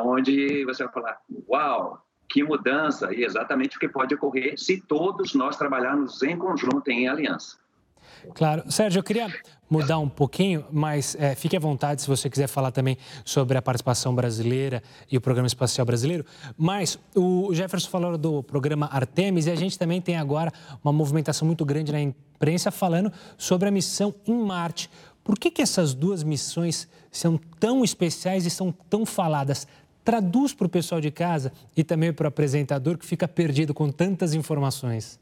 [0.05, 5.35] onde você vai falar, uau, que mudança e exatamente o que pode ocorrer se todos
[5.35, 7.57] nós trabalharmos em conjunto, em aliança.
[8.35, 8.71] Claro.
[8.71, 9.33] Sérgio, eu queria
[9.71, 13.62] mudar um pouquinho, mas é, fique à vontade se você quiser falar também sobre a
[13.62, 16.25] participação brasileira e o Programa Espacial Brasileiro.
[16.57, 21.47] Mas o Jefferson falou do programa Artemis e a gente também tem agora uma movimentação
[21.47, 24.91] muito grande na imprensa falando sobre a missão em Marte.
[25.23, 29.67] Por que, que essas duas missões são tão especiais e são tão faladas
[30.09, 33.92] Traduz para o pessoal de casa e também para o apresentador que fica perdido com
[33.92, 35.21] tantas informações.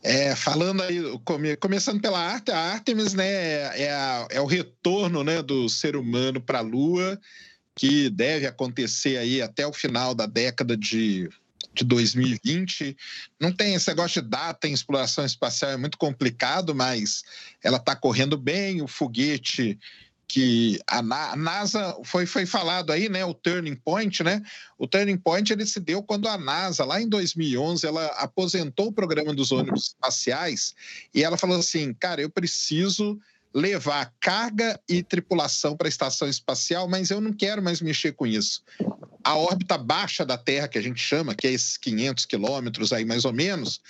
[0.00, 3.26] É, falando aí, come, começando pela arte, a Artemis né,
[3.82, 7.20] é, a, é o retorno né, do ser humano para a Lua,
[7.74, 11.28] que deve acontecer aí até o final da década de,
[11.74, 12.96] de 2020.
[13.40, 17.24] Não tem esse negócio de data em exploração espacial, é muito complicado, mas
[17.60, 19.76] ela está correndo bem, o foguete
[20.32, 21.02] que a
[21.36, 24.40] NASA foi, foi falado aí, né, o turning point, né?
[24.78, 28.92] O turning point ele se deu quando a NASA lá em 2011 ela aposentou o
[28.92, 30.74] programa dos ônibus espaciais
[31.14, 33.20] e ela falou assim, cara, eu preciso
[33.52, 38.26] levar carga e tripulação para a estação espacial, mas eu não quero mais mexer com
[38.26, 38.62] isso.
[39.24, 43.04] A órbita baixa da Terra, que a gente chama, que é esses 500 quilômetros aí
[43.04, 43.80] mais ou menos,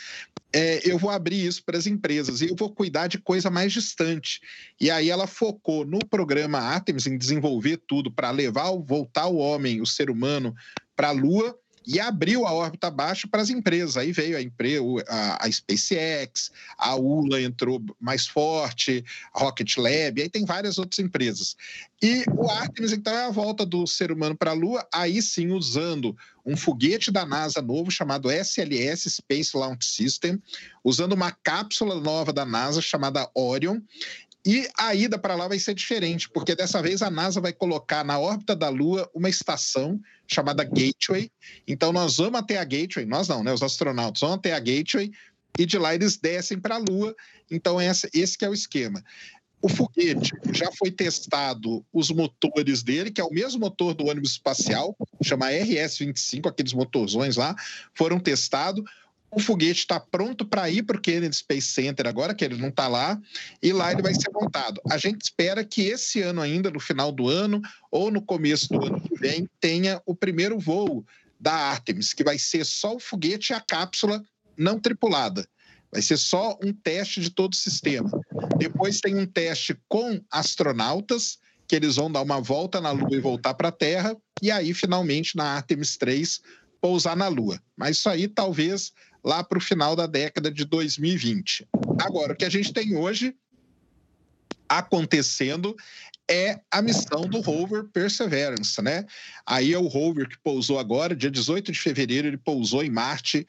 [0.53, 3.73] é, eu vou abrir isso para as empresas e eu vou cuidar de coisa mais
[3.73, 4.41] distante.
[4.81, 9.81] E aí ela focou no programa Artemis em desenvolver tudo para levar, voltar o homem,
[9.81, 10.55] o ser humano,
[10.95, 13.97] para a Lua e abriu a órbita baixa para as empresas.
[13.97, 20.21] Aí veio a, empresa, a, a SpaceX, a ULA entrou mais forte, a Rocket Lab,
[20.21, 21.57] aí tem várias outras empresas.
[22.03, 25.53] E o Artemis, então, é a volta do ser humano para a Lua, aí sim
[25.53, 30.43] usando um foguete da NASA novo chamado SLS Space Launch System,
[30.83, 33.81] usando uma cápsula nova da NASA chamada Orion,
[34.45, 38.05] e a ida para lá vai ser diferente, porque dessa vez a NASA vai colocar
[38.05, 41.31] na órbita da Lua uma estação chamada Gateway.
[41.67, 43.53] Então nós vamos até a Gateway, nós não, né?
[43.53, 45.13] Os astronautas vão até a Gateway
[45.57, 47.15] e de lá eles descem para a Lua.
[47.51, 48.09] Então esse,
[48.43, 49.03] é o esquema.
[49.61, 54.33] O foguete já foi testado os motores dele, que é o mesmo motor do ônibus
[54.33, 57.55] espacial, chama RS-25, aqueles motorzões lá,
[57.95, 58.83] foram testados
[59.33, 62.69] o foguete está pronto para ir para o Kennedy Space Center agora, que ele não
[62.69, 63.19] está lá,
[63.63, 64.81] e lá ele vai ser montado.
[64.91, 68.85] A gente espera que esse ano ainda, no final do ano ou no começo do
[68.85, 71.05] ano que vem, tenha o primeiro voo
[71.41, 74.23] da Artemis, que vai ser só o foguete e a cápsula
[74.57, 75.49] não tripulada.
[75.91, 78.11] Vai ser só um teste de todo o sistema.
[78.59, 83.21] Depois tem um teste com astronautas, que eles vão dar uma volta na Lua e
[83.21, 86.41] voltar para a Terra, e aí, finalmente, na Artemis 3,
[86.83, 87.63] pousar na Lua.
[87.77, 88.93] Mas isso aí talvez
[89.25, 91.67] lá para o final da década de 2020.
[92.01, 93.35] Agora, o que a gente tem hoje
[94.69, 95.77] acontecendo
[96.29, 99.05] é a missão do rover Perseverance, né?
[99.45, 103.47] Aí é o rover que pousou agora, dia 18 de fevereiro, ele pousou em Marte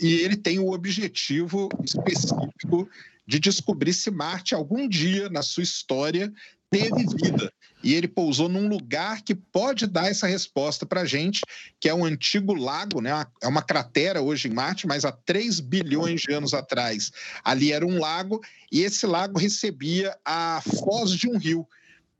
[0.00, 2.88] e ele tem o objetivo específico
[3.26, 6.32] de descobrir se Marte algum dia na sua história
[6.72, 7.52] teve vida
[7.84, 11.42] e ele pousou num lugar que pode dar essa resposta para a gente,
[11.78, 13.26] que é um antigo lago, né?
[13.42, 17.10] é uma cratera hoje em Marte, mas há 3 bilhões de anos atrás
[17.44, 21.66] ali era um lago, e esse lago recebia a foz de um rio.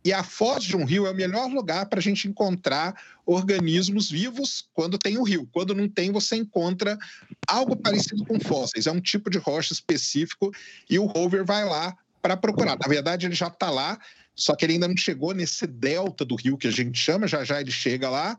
[0.04, 4.10] E a foz de um rio é o melhor lugar para a gente encontrar organismos
[4.10, 5.48] vivos quando tem o rio.
[5.52, 6.98] Quando não tem, você encontra
[7.46, 8.88] algo parecido com fósseis.
[8.88, 10.52] É um tipo de rocha específico
[10.90, 12.76] e o rover vai lá para procurar.
[12.76, 13.96] Na verdade, ele já está lá,
[14.34, 17.44] só que ele ainda não chegou nesse delta do rio que a gente chama, já
[17.44, 18.38] já ele chega lá.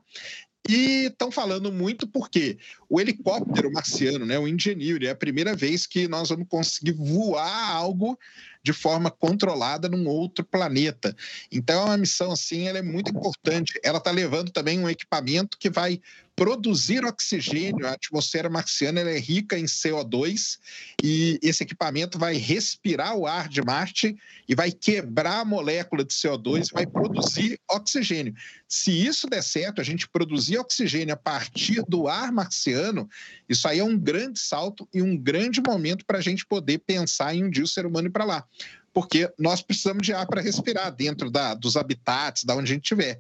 [0.67, 2.57] E estão falando muito porque
[2.89, 7.69] o helicóptero marciano, né, o Engineer, é a primeira vez que nós vamos conseguir voar
[7.69, 8.17] algo
[8.63, 11.13] de forma controlada num outro planeta.
[11.51, 13.77] Então é uma missão assim, ela é muito importante.
[13.83, 15.99] Ela está levando também um equipamento que vai
[16.35, 17.87] produzir oxigênio.
[17.87, 20.57] A atmosfera marciana é rica em CO2
[21.03, 24.17] e esse equipamento vai respirar o ar de Marte
[24.47, 28.33] e vai quebrar a molécula de CO2 e vai produzir oxigênio.
[28.67, 33.09] Se isso der certo, a gente produzir oxigênio a partir do ar marciano,
[33.47, 37.35] isso aí é um grande salto e um grande momento para a gente poder pensar
[37.35, 38.45] em um dia o ser humano ir para lá
[38.93, 42.83] porque nós precisamos de ar para respirar dentro da, dos habitats, da onde a gente
[42.83, 43.19] estiver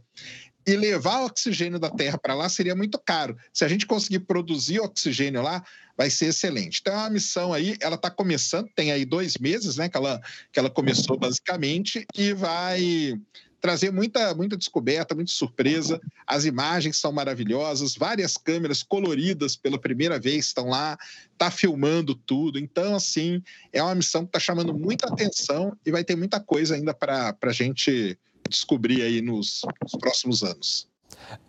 [0.65, 3.37] e levar oxigênio da Terra para lá seria muito caro.
[3.53, 5.63] Se a gente conseguir produzir oxigênio lá,
[5.97, 6.79] vai ser excelente.
[6.81, 10.21] Então, a missão aí, ela está começando, tem aí dois meses, né, que ela,
[10.51, 13.13] que ela começou basicamente, e vai
[13.63, 15.97] trazer muita, muita descoberta, muita surpresa.
[16.27, 20.97] As imagens são maravilhosas, várias câmeras coloridas pela primeira vez estão lá,
[21.37, 22.59] tá filmando tudo.
[22.59, 26.75] Então, assim, é uma missão que está chamando muita atenção e vai ter muita coisa
[26.75, 30.87] ainda para a gente descobrir aí nos, nos próximos anos.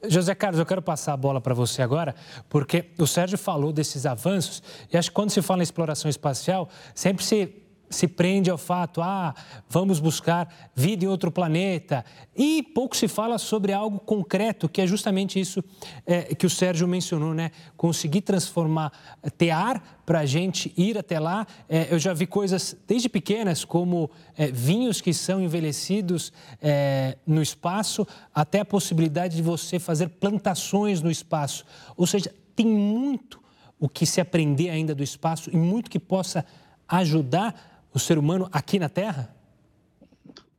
[0.06, 2.14] José Carlos, eu quero passar a bola para você agora,
[2.48, 6.68] porque o Sérgio falou desses avanços, e acho que quando se fala em exploração espacial,
[6.94, 7.63] sempre se
[7.94, 9.34] se prende ao fato, ah,
[9.68, 12.04] vamos buscar vida em outro planeta.
[12.36, 15.62] E pouco se fala sobre algo concreto, que é justamente isso
[16.04, 17.50] é, que o Sérgio mencionou, né?
[17.76, 18.92] Conseguir transformar,
[19.38, 21.46] ter ar para a gente ir até lá.
[21.68, 27.40] É, eu já vi coisas desde pequenas, como é, vinhos que são envelhecidos é, no
[27.40, 31.64] espaço, até a possibilidade de você fazer plantações no espaço.
[31.96, 33.42] Ou seja, tem muito
[33.78, 36.44] o que se aprender ainda do espaço e muito que possa
[36.88, 39.34] ajudar o ser humano aqui na Terra?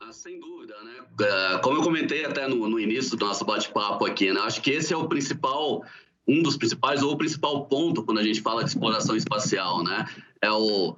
[0.00, 1.04] Ah, sem dúvida, né?
[1.20, 4.40] É, como eu comentei até no, no início do nosso bate-papo aqui, né?
[4.40, 5.84] Acho que esse é o principal,
[6.26, 10.06] um dos principais ou o principal ponto quando a gente fala de exploração espacial, né?
[10.40, 10.96] É o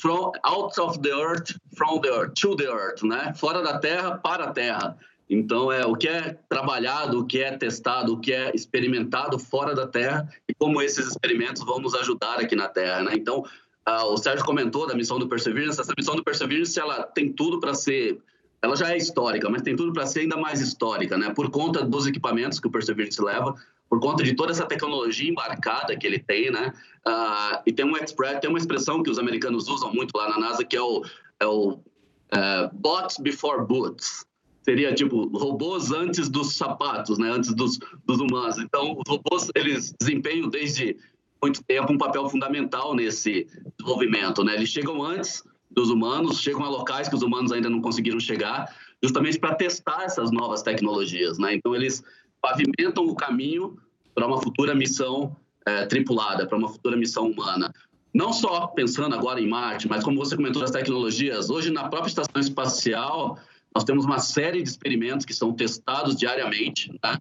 [0.00, 3.34] from out of the earth, from the earth, to the earth, né?
[3.34, 4.96] Fora da Terra para a Terra.
[5.28, 9.74] Então, é o que é trabalhado, o que é testado, o que é experimentado fora
[9.74, 13.12] da Terra e como esses experimentos vão nos ajudar aqui na Terra, né?
[13.14, 13.44] Então,
[13.88, 15.80] Uh, o Sérgio comentou da missão do Perseverance.
[15.80, 18.20] Essa missão do Perseverance ela tem tudo para ser.
[18.62, 21.30] Ela já é histórica, mas tem tudo para ser ainda mais histórica, né?
[21.30, 23.54] Por conta dos equipamentos que o Perseverance leva,
[23.88, 26.72] por conta de toda essa tecnologia embarcada que ele tem, né?
[27.06, 30.38] Uh, e tem um express, tem uma expressão que os americanos usam muito lá na
[30.38, 31.02] NASA que é o,
[31.40, 34.26] é o uh, bots before boots.
[34.62, 37.30] Seria tipo robôs antes dos sapatos, né?
[37.30, 38.58] Antes dos, dos humanos.
[38.58, 40.98] Então, os robôs eles desempenham desde
[41.42, 43.46] muito tempo um papel fundamental nesse
[43.78, 44.54] desenvolvimento, né?
[44.54, 48.74] Eles chegam antes dos humanos, chegam a locais que os humanos ainda não conseguiram chegar,
[49.02, 51.54] justamente para testar essas novas tecnologias, né?
[51.54, 52.02] Então eles
[52.40, 53.78] pavimentam o caminho
[54.14, 57.72] para uma futura missão é, tripulada, para uma futura missão humana.
[58.12, 62.08] Não só pensando agora em Marte, mas como você comentou das tecnologias, hoje na própria
[62.08, 63.38] estação espacial
[63.72, 67.20] nós temos uma série de experimentos que são testados diariamente né,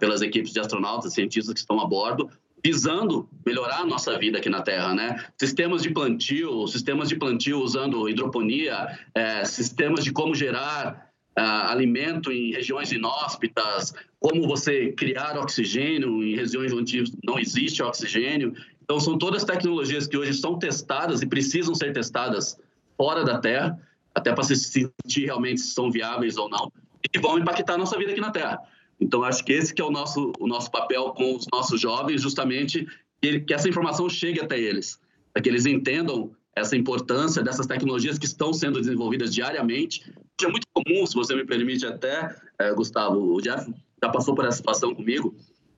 [0.00, 2.28] pelas equipes de astronautas, cientistas que estão a bordo,
[2.64, 5.24] visando melhorar a nossa vida aqui na Terra, né?
[5.38, 12.32] Sistemas de plantio, sistemas de plantio usando hidroponia, é, sistemas de como gerar é, alimento
[12.32, 18.54] em regiões inóspitas, como você criar oxigênio em regiões onde não existe oxigênio.
[18.82, 22.58] Então, são todas tecnologias que hoje são testadas e precisam ser testadas
[22.96, 23.78] fora da Terra,
[24.14, 26.72] até para se sentir realmente se são viáveis ou não,
[27.14, 28.58] e vão impactar a nossa vida aqui na Terra.
[29.00, 32.22] Então, acho que esse que é o nosso, o nosso papel com os nossos jovens,
[32.22, 32.86] justamente
[33.20, 34.98] que, que essa informação chegue até eles,
[35.32, 40.10] para que eles entendam essa importância dessas tecnologias que estão sendo desenvolvidas diariamente.
[40.42, 43.70] É muito comum, se você me permite até, é, Gustavo, o Jeff
[44.02, 45.34] já passou por essa situação comigo.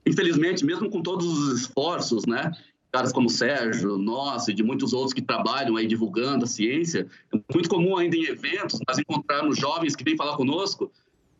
[0.06, 2.52] Infelizmente, mesmo com todos os esforços, né,
[2.92, 7.38] caras como Sérgio, nós e de muitos outros que trabalham aí divulgando a ciência, é
[7.52, 10.90] muito comum ainda em eventos nós encontrarmos jovens que vêm falar conosco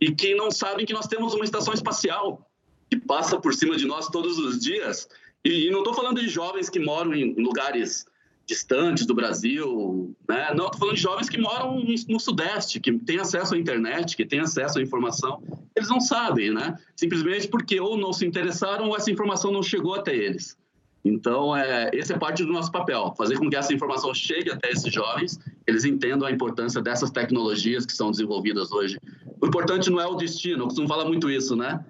[0.00, 2.48] e que não sabem que nós temos uma estação espacial
[2.90, 5.08] que passa por cima de nós todos os dias.
[5.44, 8.06] E, não estou falando de jovens que moram em lugares
[8.46, 10.54] distantes do Brasil, né?
[10.54, 14.24] Não, estou falando de jovens que moram no Sudeste, que têm acesso à internet, que
[14.24, 15.42] têm acesso à informação.
[15.76, 16.78] Eles não sabem, né?
[16.96, 20.56] Simplesmente porque ou não se interessaram ou essa informação não chegou até eles.
[21.04, 24.70] Então, é, esse é parte do nosso papel, fazer com que essa informação chegue até
[24.70, 28.98] esses jovens, eles entendam a importância dessas tecnologias que são desenvolvidas hoje.
[29.40, 31.84] O importante não é o destino, eu costumo falar muito isso, né?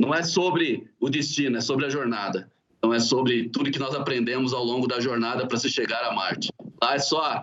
[0.00, 2.50] Não é sobre o destino, é sobre a jornada.
[2.78, 6.14] Então, é sobre tudo que nós aprendemos ao longo da jornada para se chegar a
[6.14, 6.50] Marte.
[6.82, 7.42] Lá é só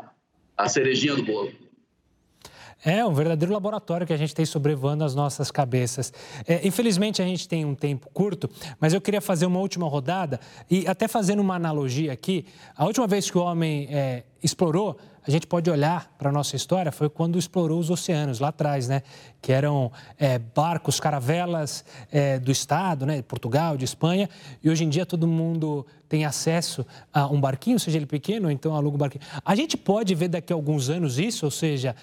[0.55, 1.51] a cerejinha do bolo.
[2.83, 6.11] É um verdadeiro laboratório que a gente tem sobrevoando as nossas cabeças.
[6.47, 10.39] É, infelizmente, a gente tem um tempo curto, mas eu queria fazer uma última rodada
[10.69, 12.45] e até fazendo uma analogia aqui.
[12.75, 16.55] A última vez que o homem é, explorou, a gente pode olhar para a nossa
[16.55, 19.03] história, foi quando explorou os oceanos lá atrás, né?
[19.39, 23.17] Que eram é, barcos, caravelas é, do Estado, né?
[23.17, 24.27] De Portugal, de Espanha.
[24.63, 28.51] E hoje em dia todo mundo tem acesso a um barquinho, seja ele pequeno, ou
[28.51, 29.23] então aluga um barquinho.
[29.45, 31.95] A gente pode ver daqui a alguns anos isso, ou seja,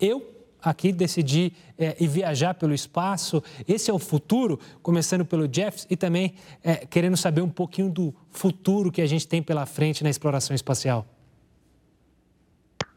[0.00, 3.42] eu aqui decidi é, viajar pelo espaço.
[3.68, 8.14] Esse é o futuro, começando pelo Jeff e também é, querendo saber um pouquinho do
[8.30, 11.06] futuro que a gente tem pela frente na exploração espacial.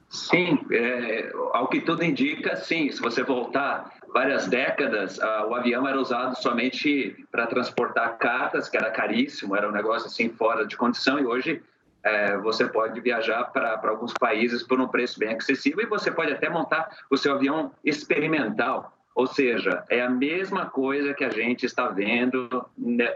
[0.10, 2.90] Sim, é, ao que tudo indica, sim.
[2.90, 8.90] Se você voltar várias décadas, o avião era usado somente para transportar cartas, que era
[8.90, 11.62] caríssimo, era um negócio assim fora de condição, e hoje
[12.08, 16.32] é, você pode viajar para alguns países por um preço bem acessível e você pode
[16.32, 18.94] até montar o seu avião experimental.
[19.14, 22.66] Ou seja, é a mesma coisa que a gente está vendo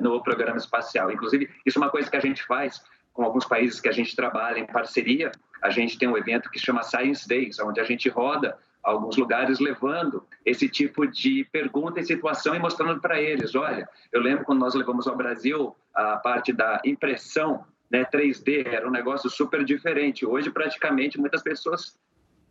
[0.02, 1.10] no programa espacial.
[1.10, 4.16] Inclusive, isso é uma coisa que a gente faz com alguns países que a gente
[4.16, 5.32] trabalha em parceria.
[5.62, 9.60] A gente tem um evento que chama Science Days, onde a gente roda alguns lugares
[9.60, 14.60] levando esse tipo de pergunta e situação e mostrando para eles, olha, eu lembro quando
[14.60, 20.26] nós levamos ao Brasil a parte da impressão né, 3D, era um negócio super diferente.
[20.26, 22.00] Hoje, praticamente, muitas pessoas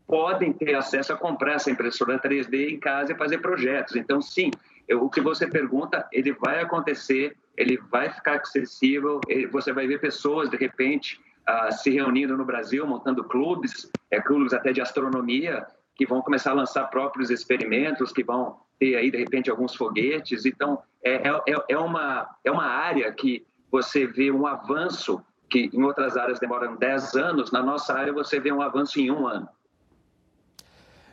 [0.07, 3.97] podem ter acesso a comprar essa impressora 3D em casa e fazer projetos.
[3.97, 4.51] Então, sim,
[4.87, 9.87] eu, o que você pergunta, ele vai acontecer, ele vai ficar acessível, ele, você vai
[9.87, 14.81] ver pessoas, de repente, uh, se reunindo no Brasil, montando clubes, é, clubes até de
[14.81, 19.77] astronomia, que vão começar a lançar próprios experimentos, que vão ter aí, de repente, alguns
[19.77, 20.45] foguetes.
[20.45, 25.83] Então, é, é, é, uma, é uma área que você vê um avanço que em
[25.83, 29.49] outras áreas demoram 10 anos, na nossa área você vê um avanço em um ano.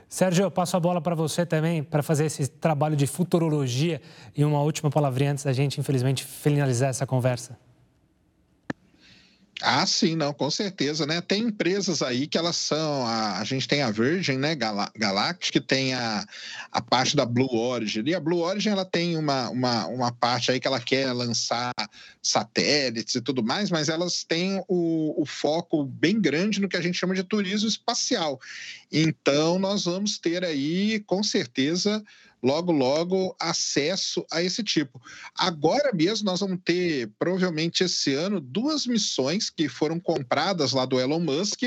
[0.08, 4.02] Sérgio, eu passo a bola para você também para fazer esse trabalho de futurologia
[4.36, 7.58] e uma última palavrinha antes da gente, infelizmente, finalizar essa conversa.
[9.62, 11.20] Ah, sim, não, com certeza, né?
[11.20, 13.08] Tem empresas aí que elas são.
[13.08, 14.54] A, a gente tem a Virgin, né?
[14.54, 16.24] Gal Galactic, tem a,
[16.72, 18.04] a parte da Blue Origin.
[18.06, 21.72] E a Blue Origin ela tem uma, uma, uma parte aí que ela quer lançar
[22.22, 26.82] satélites e tudo mais, mas elas têm o, o foco bem grande no que a
[26.82, 28.40] gente chama de turismo espacial.
[28.92, 32.04] Então, nós vamos ter aí, com certeza,
[32.42, 35.02] logo, logo acesso a esse tipo.
[35.36, 41.00] Agora mesmo nós vamos ter, provavelmente esse ano, duas missões que foram compradas lá do
[41.00, 41.64] Elon Musk.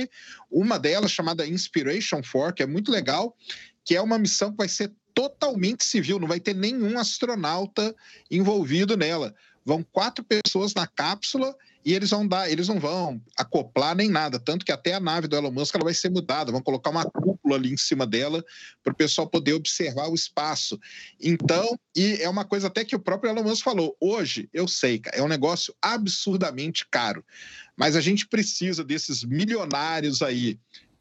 [0.51, 3.37] Uma delas chamada Inspiration 4, que é muito legal,
[3.85, 7.95] que é uma missão que vai ser totalmente civil, não vai ter nenhum astronauta
[8.31, 9.35] envolvido nela.
[9.64, 11.55] Vão quatro pessoas na cápsula
[11.85, 15.26] e eles vão dar, eles não vão acoplar nem nada, tanto que até a nave
[15.26, 18.45] do Elon Musk ela vai ser mudada, vão colocar uma cúpula ali em cima dela
[18.83, 20.78] para o pessoal poder observar o espaço.
[21.20, 25.01] Então, e é uma coisa até que o próprio Elon Musk falou, hoje eu sei,
[25.12, 27.24] é um negócio absurdamente caro,
[27.76, 30.59] mas a gente precisa desses milionários aí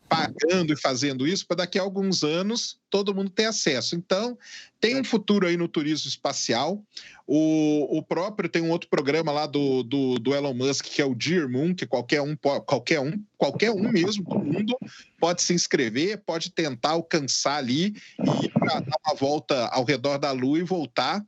[0.09, 3.95] pagando e fazendo isso para daqui a alguns anos todo mundo ter acesso.
[3.95, 4.37] Então,
[4.79, 6.83] tem um futuro aí no turismo espacial.
[7.31, 11.05] O, o próprio tem um outro programa lá do, do, do, Elon Musk, que é
[11.05, 14.75] o Dear Moon, que qualquer um, qualquer um, qualquer um mesmo do mundo
[15.19, 20.57] pode se inscrever, pode tentar alcançar ali e dar uma volta ao redor da Lua
[20.57, 21.23] e voltar.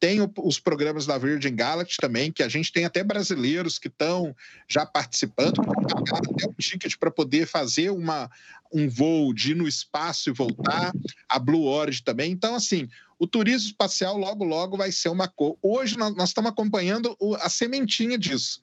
[0.00, 4.34] Tem os programas da Virgin Galactic também, que a gente tem até brasileiros que estão
[4.68, 8.28] já participando, que pagaram até um ticket para poder fazer uma,
[8.74, 10.92] um voo de ir no espaço e voltar,
[11.28, 12.32] a Blue Origin também.
[12.32, 15.56] Então, assim, o turismo espacial logo, logo vai ser uma cor.
[15.62, 18.62] Hoje nós, estamos acompanhando o, a sementinha disso.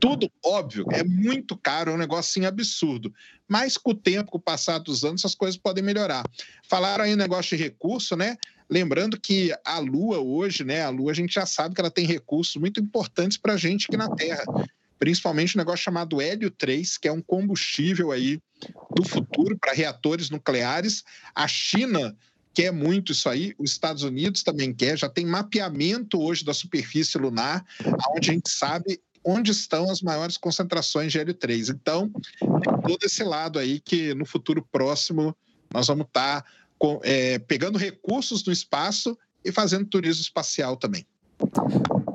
[0.00, 3.12] Tudo, óbvio, é muito caro, é um negocinho absurdo.
[3.46, 6.24] Mas com o tempo, com o passar dos anos, essas coisas podem melhorar.
[6.66, 8.38] Falaram aí um negócio de recurso, né?
[8.70, 10.82] Lembrando que a Lua hoje, né?
[10.82, 13.86] A Lua a gente já sabe que ela tem recursos muito importantes para a gente
[13.86, 14.44] aqui na Terra.
[15.02, 18.40] Principalmente um negócio chamado hélio 3, que é um combustível aí
[18.94, 21.02] do futuro para reatores nucleares.
[21.34, 22.16] A China
[22.54, 27.18] quer muito isso aí, os Estados Unidos também quer, já tem mapeamento hoje da superfície
[27.18, 27.66] lunar,
[28.14, 31.70] onde a gente sabe onde estão as maiores concentrações de hélio 3.
[31.70, 35.36] Então, tem todo esse lado aí que no futuro próximo
[35.74, 36.48] nós vamos estar tá
[37.02, 41.04] é, pegando recursos do espaço e fazendo turismo espacial também.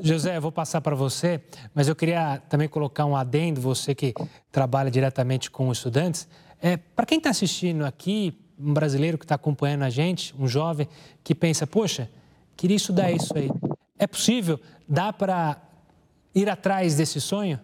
[0.02, 1.42] José, eu vou passar para você,
[1.74, 4.14] mas eu queria também colocar um adendo, você que
[4.52, 6.28] trabalha diretamente com estudantes.
[6.62, 10.88] É, para quem está assistindo aqui, um brasileiro que está acompanhando a gente, um jovem
[11.24, 12.10] que pensa, poxa,
[12.56, 13.50] queria estudar isso aí.
[13.98, 14.60] É possível?
[14.88, 15.62] Dá para
[16.34, 17.60] ir atrás desse sonho?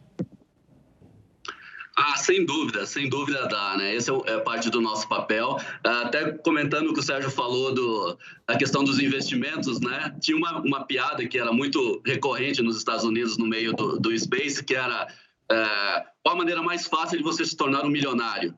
[1.95, 3.93] Ah, sem dúvida, sem dúvida dá, né?
[3.93, 5.57] Esse é, é parte do nosso papel.
[5.83, 8.17] Até comentando o que o Sérgio falou do,
[8.47, 10.15] da questão dos investimentos, né?
[10.19, 14.17] Tinha uma, uma piada que era muito recorrente nos Estados Unidos no meio do, do
[14.17, 15.07] Space, que era
[15.51, 18.57] é, qual a maneira mais fácil de você se tornar um milionário?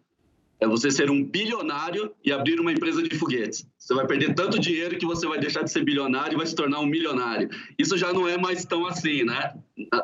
[0.60, 3.68] É você ser um bilionário e abrir uma empresa de foguetes.
[3.78, 6.56] Você vai perder tanto dinheiro que você vai deixar de ser bilionário e vai se
[6.56, 7.50] tornar um milionário.
[7.78, 9.54] Isso já não é mais tão assim, né?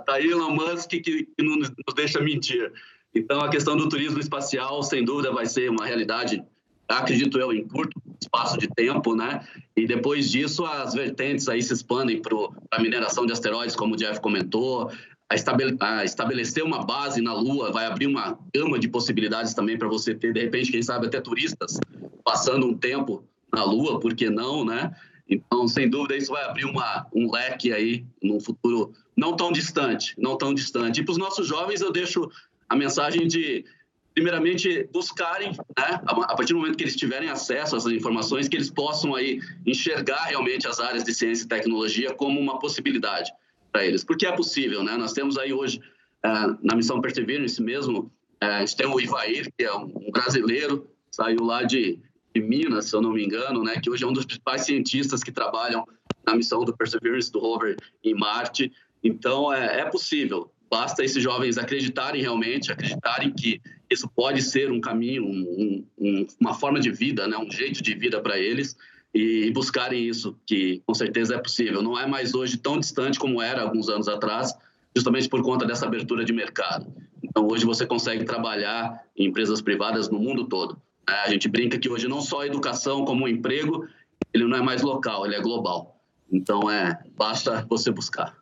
[0.05, 2.73] Tá Elon Musk que, que nos deixa mentir.
[3.13, 6.43] Então, a questão do turismo espacial, sem dúvida, vai ser uma realidade,
[6.87, 9.45] acredito eu, em curto espaço de tempo, né?
[9.75, 12.37] E depois disso, as vertentes aí se expandem para
[12.71, 14.89] a mineração de asteroides, como o Jeff comentou,
[15.29, 19.77] a, estabele a estabelecer uma base na Lua, vai abrir uma gama de possibilidades também
[19.77, 21.79] para você ter, de repente, quem sabe até turistas
[22.23, 24.93] passando um tempo na Lua, por que não, né?
[25.27, 30.13] Então, sem dúvida, isso vai abrir uma, um leque aí num futuro não tão distante,
[30.17, 30.99] não tão distante.
[30.99, 32.29] E para os nossos jovens, eu deixo
[32.71, 33.65] a mensagem de,
[34.13, 38.55] primeiramente, buscarem, né, a partir do momento que eles tiverem acesso a essas informações, que
[38.55, 43.29] eles possam aí enxergar realmente as áreas de ciência e tecnologia como uma possibilidade
[43.73, 44.95] para eles, porque é possível, né?
[44.95, 45.79] Nós temos aí hoje
[46.25, 48.09] uh, na missão Perseverance mesmo,
[48.41, 51.99] uh, a gente tem o Ivair, que é um brasileiro, saiu lá de,
[52.33, 53.81] de, Minas, se eu não me engano, né?
[53.81, 55.85] Que hoje é um dos principais cientistas que trabalham
[56.25, 58.71] na missão do Perseverance do rover em Marte.
[59.03, 60.49] Então é, é possível.
[60.71, 66.53] Basta esses jovens acreditarem realmente, acreditarem que isso pode ser um caminho, um, um, uma
[66.53, 67.37] forma de vida, né?
[67.37, 68.77] um jeito de vida para eles
[69.13, 71.81] e buscarem isso, que com certeza é possível.
[71.81, 74.53] Não é mais hoje tão distante como era alguns anos atrás,
[74.95, 76.87] justamente por conta dessa abertura de mercado.
[77.21, 80.81] Então, hoje você consegue trabalhar em empresas privadas no mundo todo.
[81.07, 81.15] Né?
[81.25, 83.85] A gente brinca que hoje não só a educação como o emprego,
[84.33, 86.01] ele não é mais local, ele é global.
[86.31, 88.40] Então, é basta você buscar.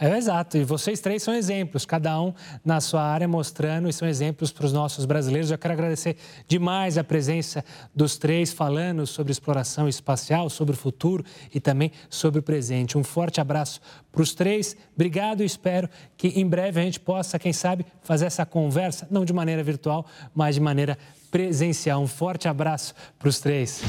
[0.00, 2.32] É exato, e vocês três são exemplos, cada um
[2.64, 5.50] na sua área mostrando e são exemplos para os nossos brasileiros.
[5.50, 11.24] Eu quero agradecer demais a presença dos três falando sobre exploração espacial, sobre o futuro
[11.52, 12.96] e também sobre o presente.
[12.96, 13.80] Um forte abraço
[14.12, 18.26] para os três, obrigado e espero que em breve a gente possa, quem sabe, fazer
[18.26, 20.96] essa conversa, não de maneira virtual, mas de maneira
[21.28, 22.00] presencial.
[22.00, 23.82] Um forte abraço para os três.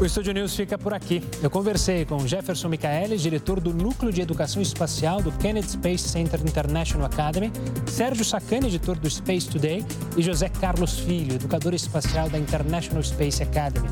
[0.00, 1.22] O Estúdio News fica por aqui.
[1.42, 6.40] Eu conversei com Jefferson Michaelis, diretor do Núcleo de Educação Espacial do Kennedy Space Center
[6.40, 7.52] International Academy,
[7.86, 9.84] Sérgio Sacani, editor do Space Today,
[10.16, 13.88] e José Carlos Filho, educador espacial da International Space Academy.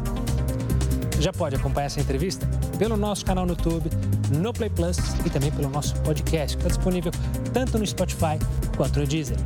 [1.20, 2.48] Já pode acompanhar essa entrevista
[2.78, 3.88] pelo nosso canal no YouTube,
[4.36, 7.12] no Play Plus e também pelo nosso podcast, que está disponível
[7.52, 8.38] tanto no Spotify
[8.76, 9.38] quanto no Deezer.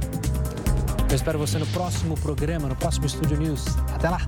[1.08, 3.64] Eu espero você no próximo programa, no próximo Estúdio News.
[3.94, 4.20] Até lá!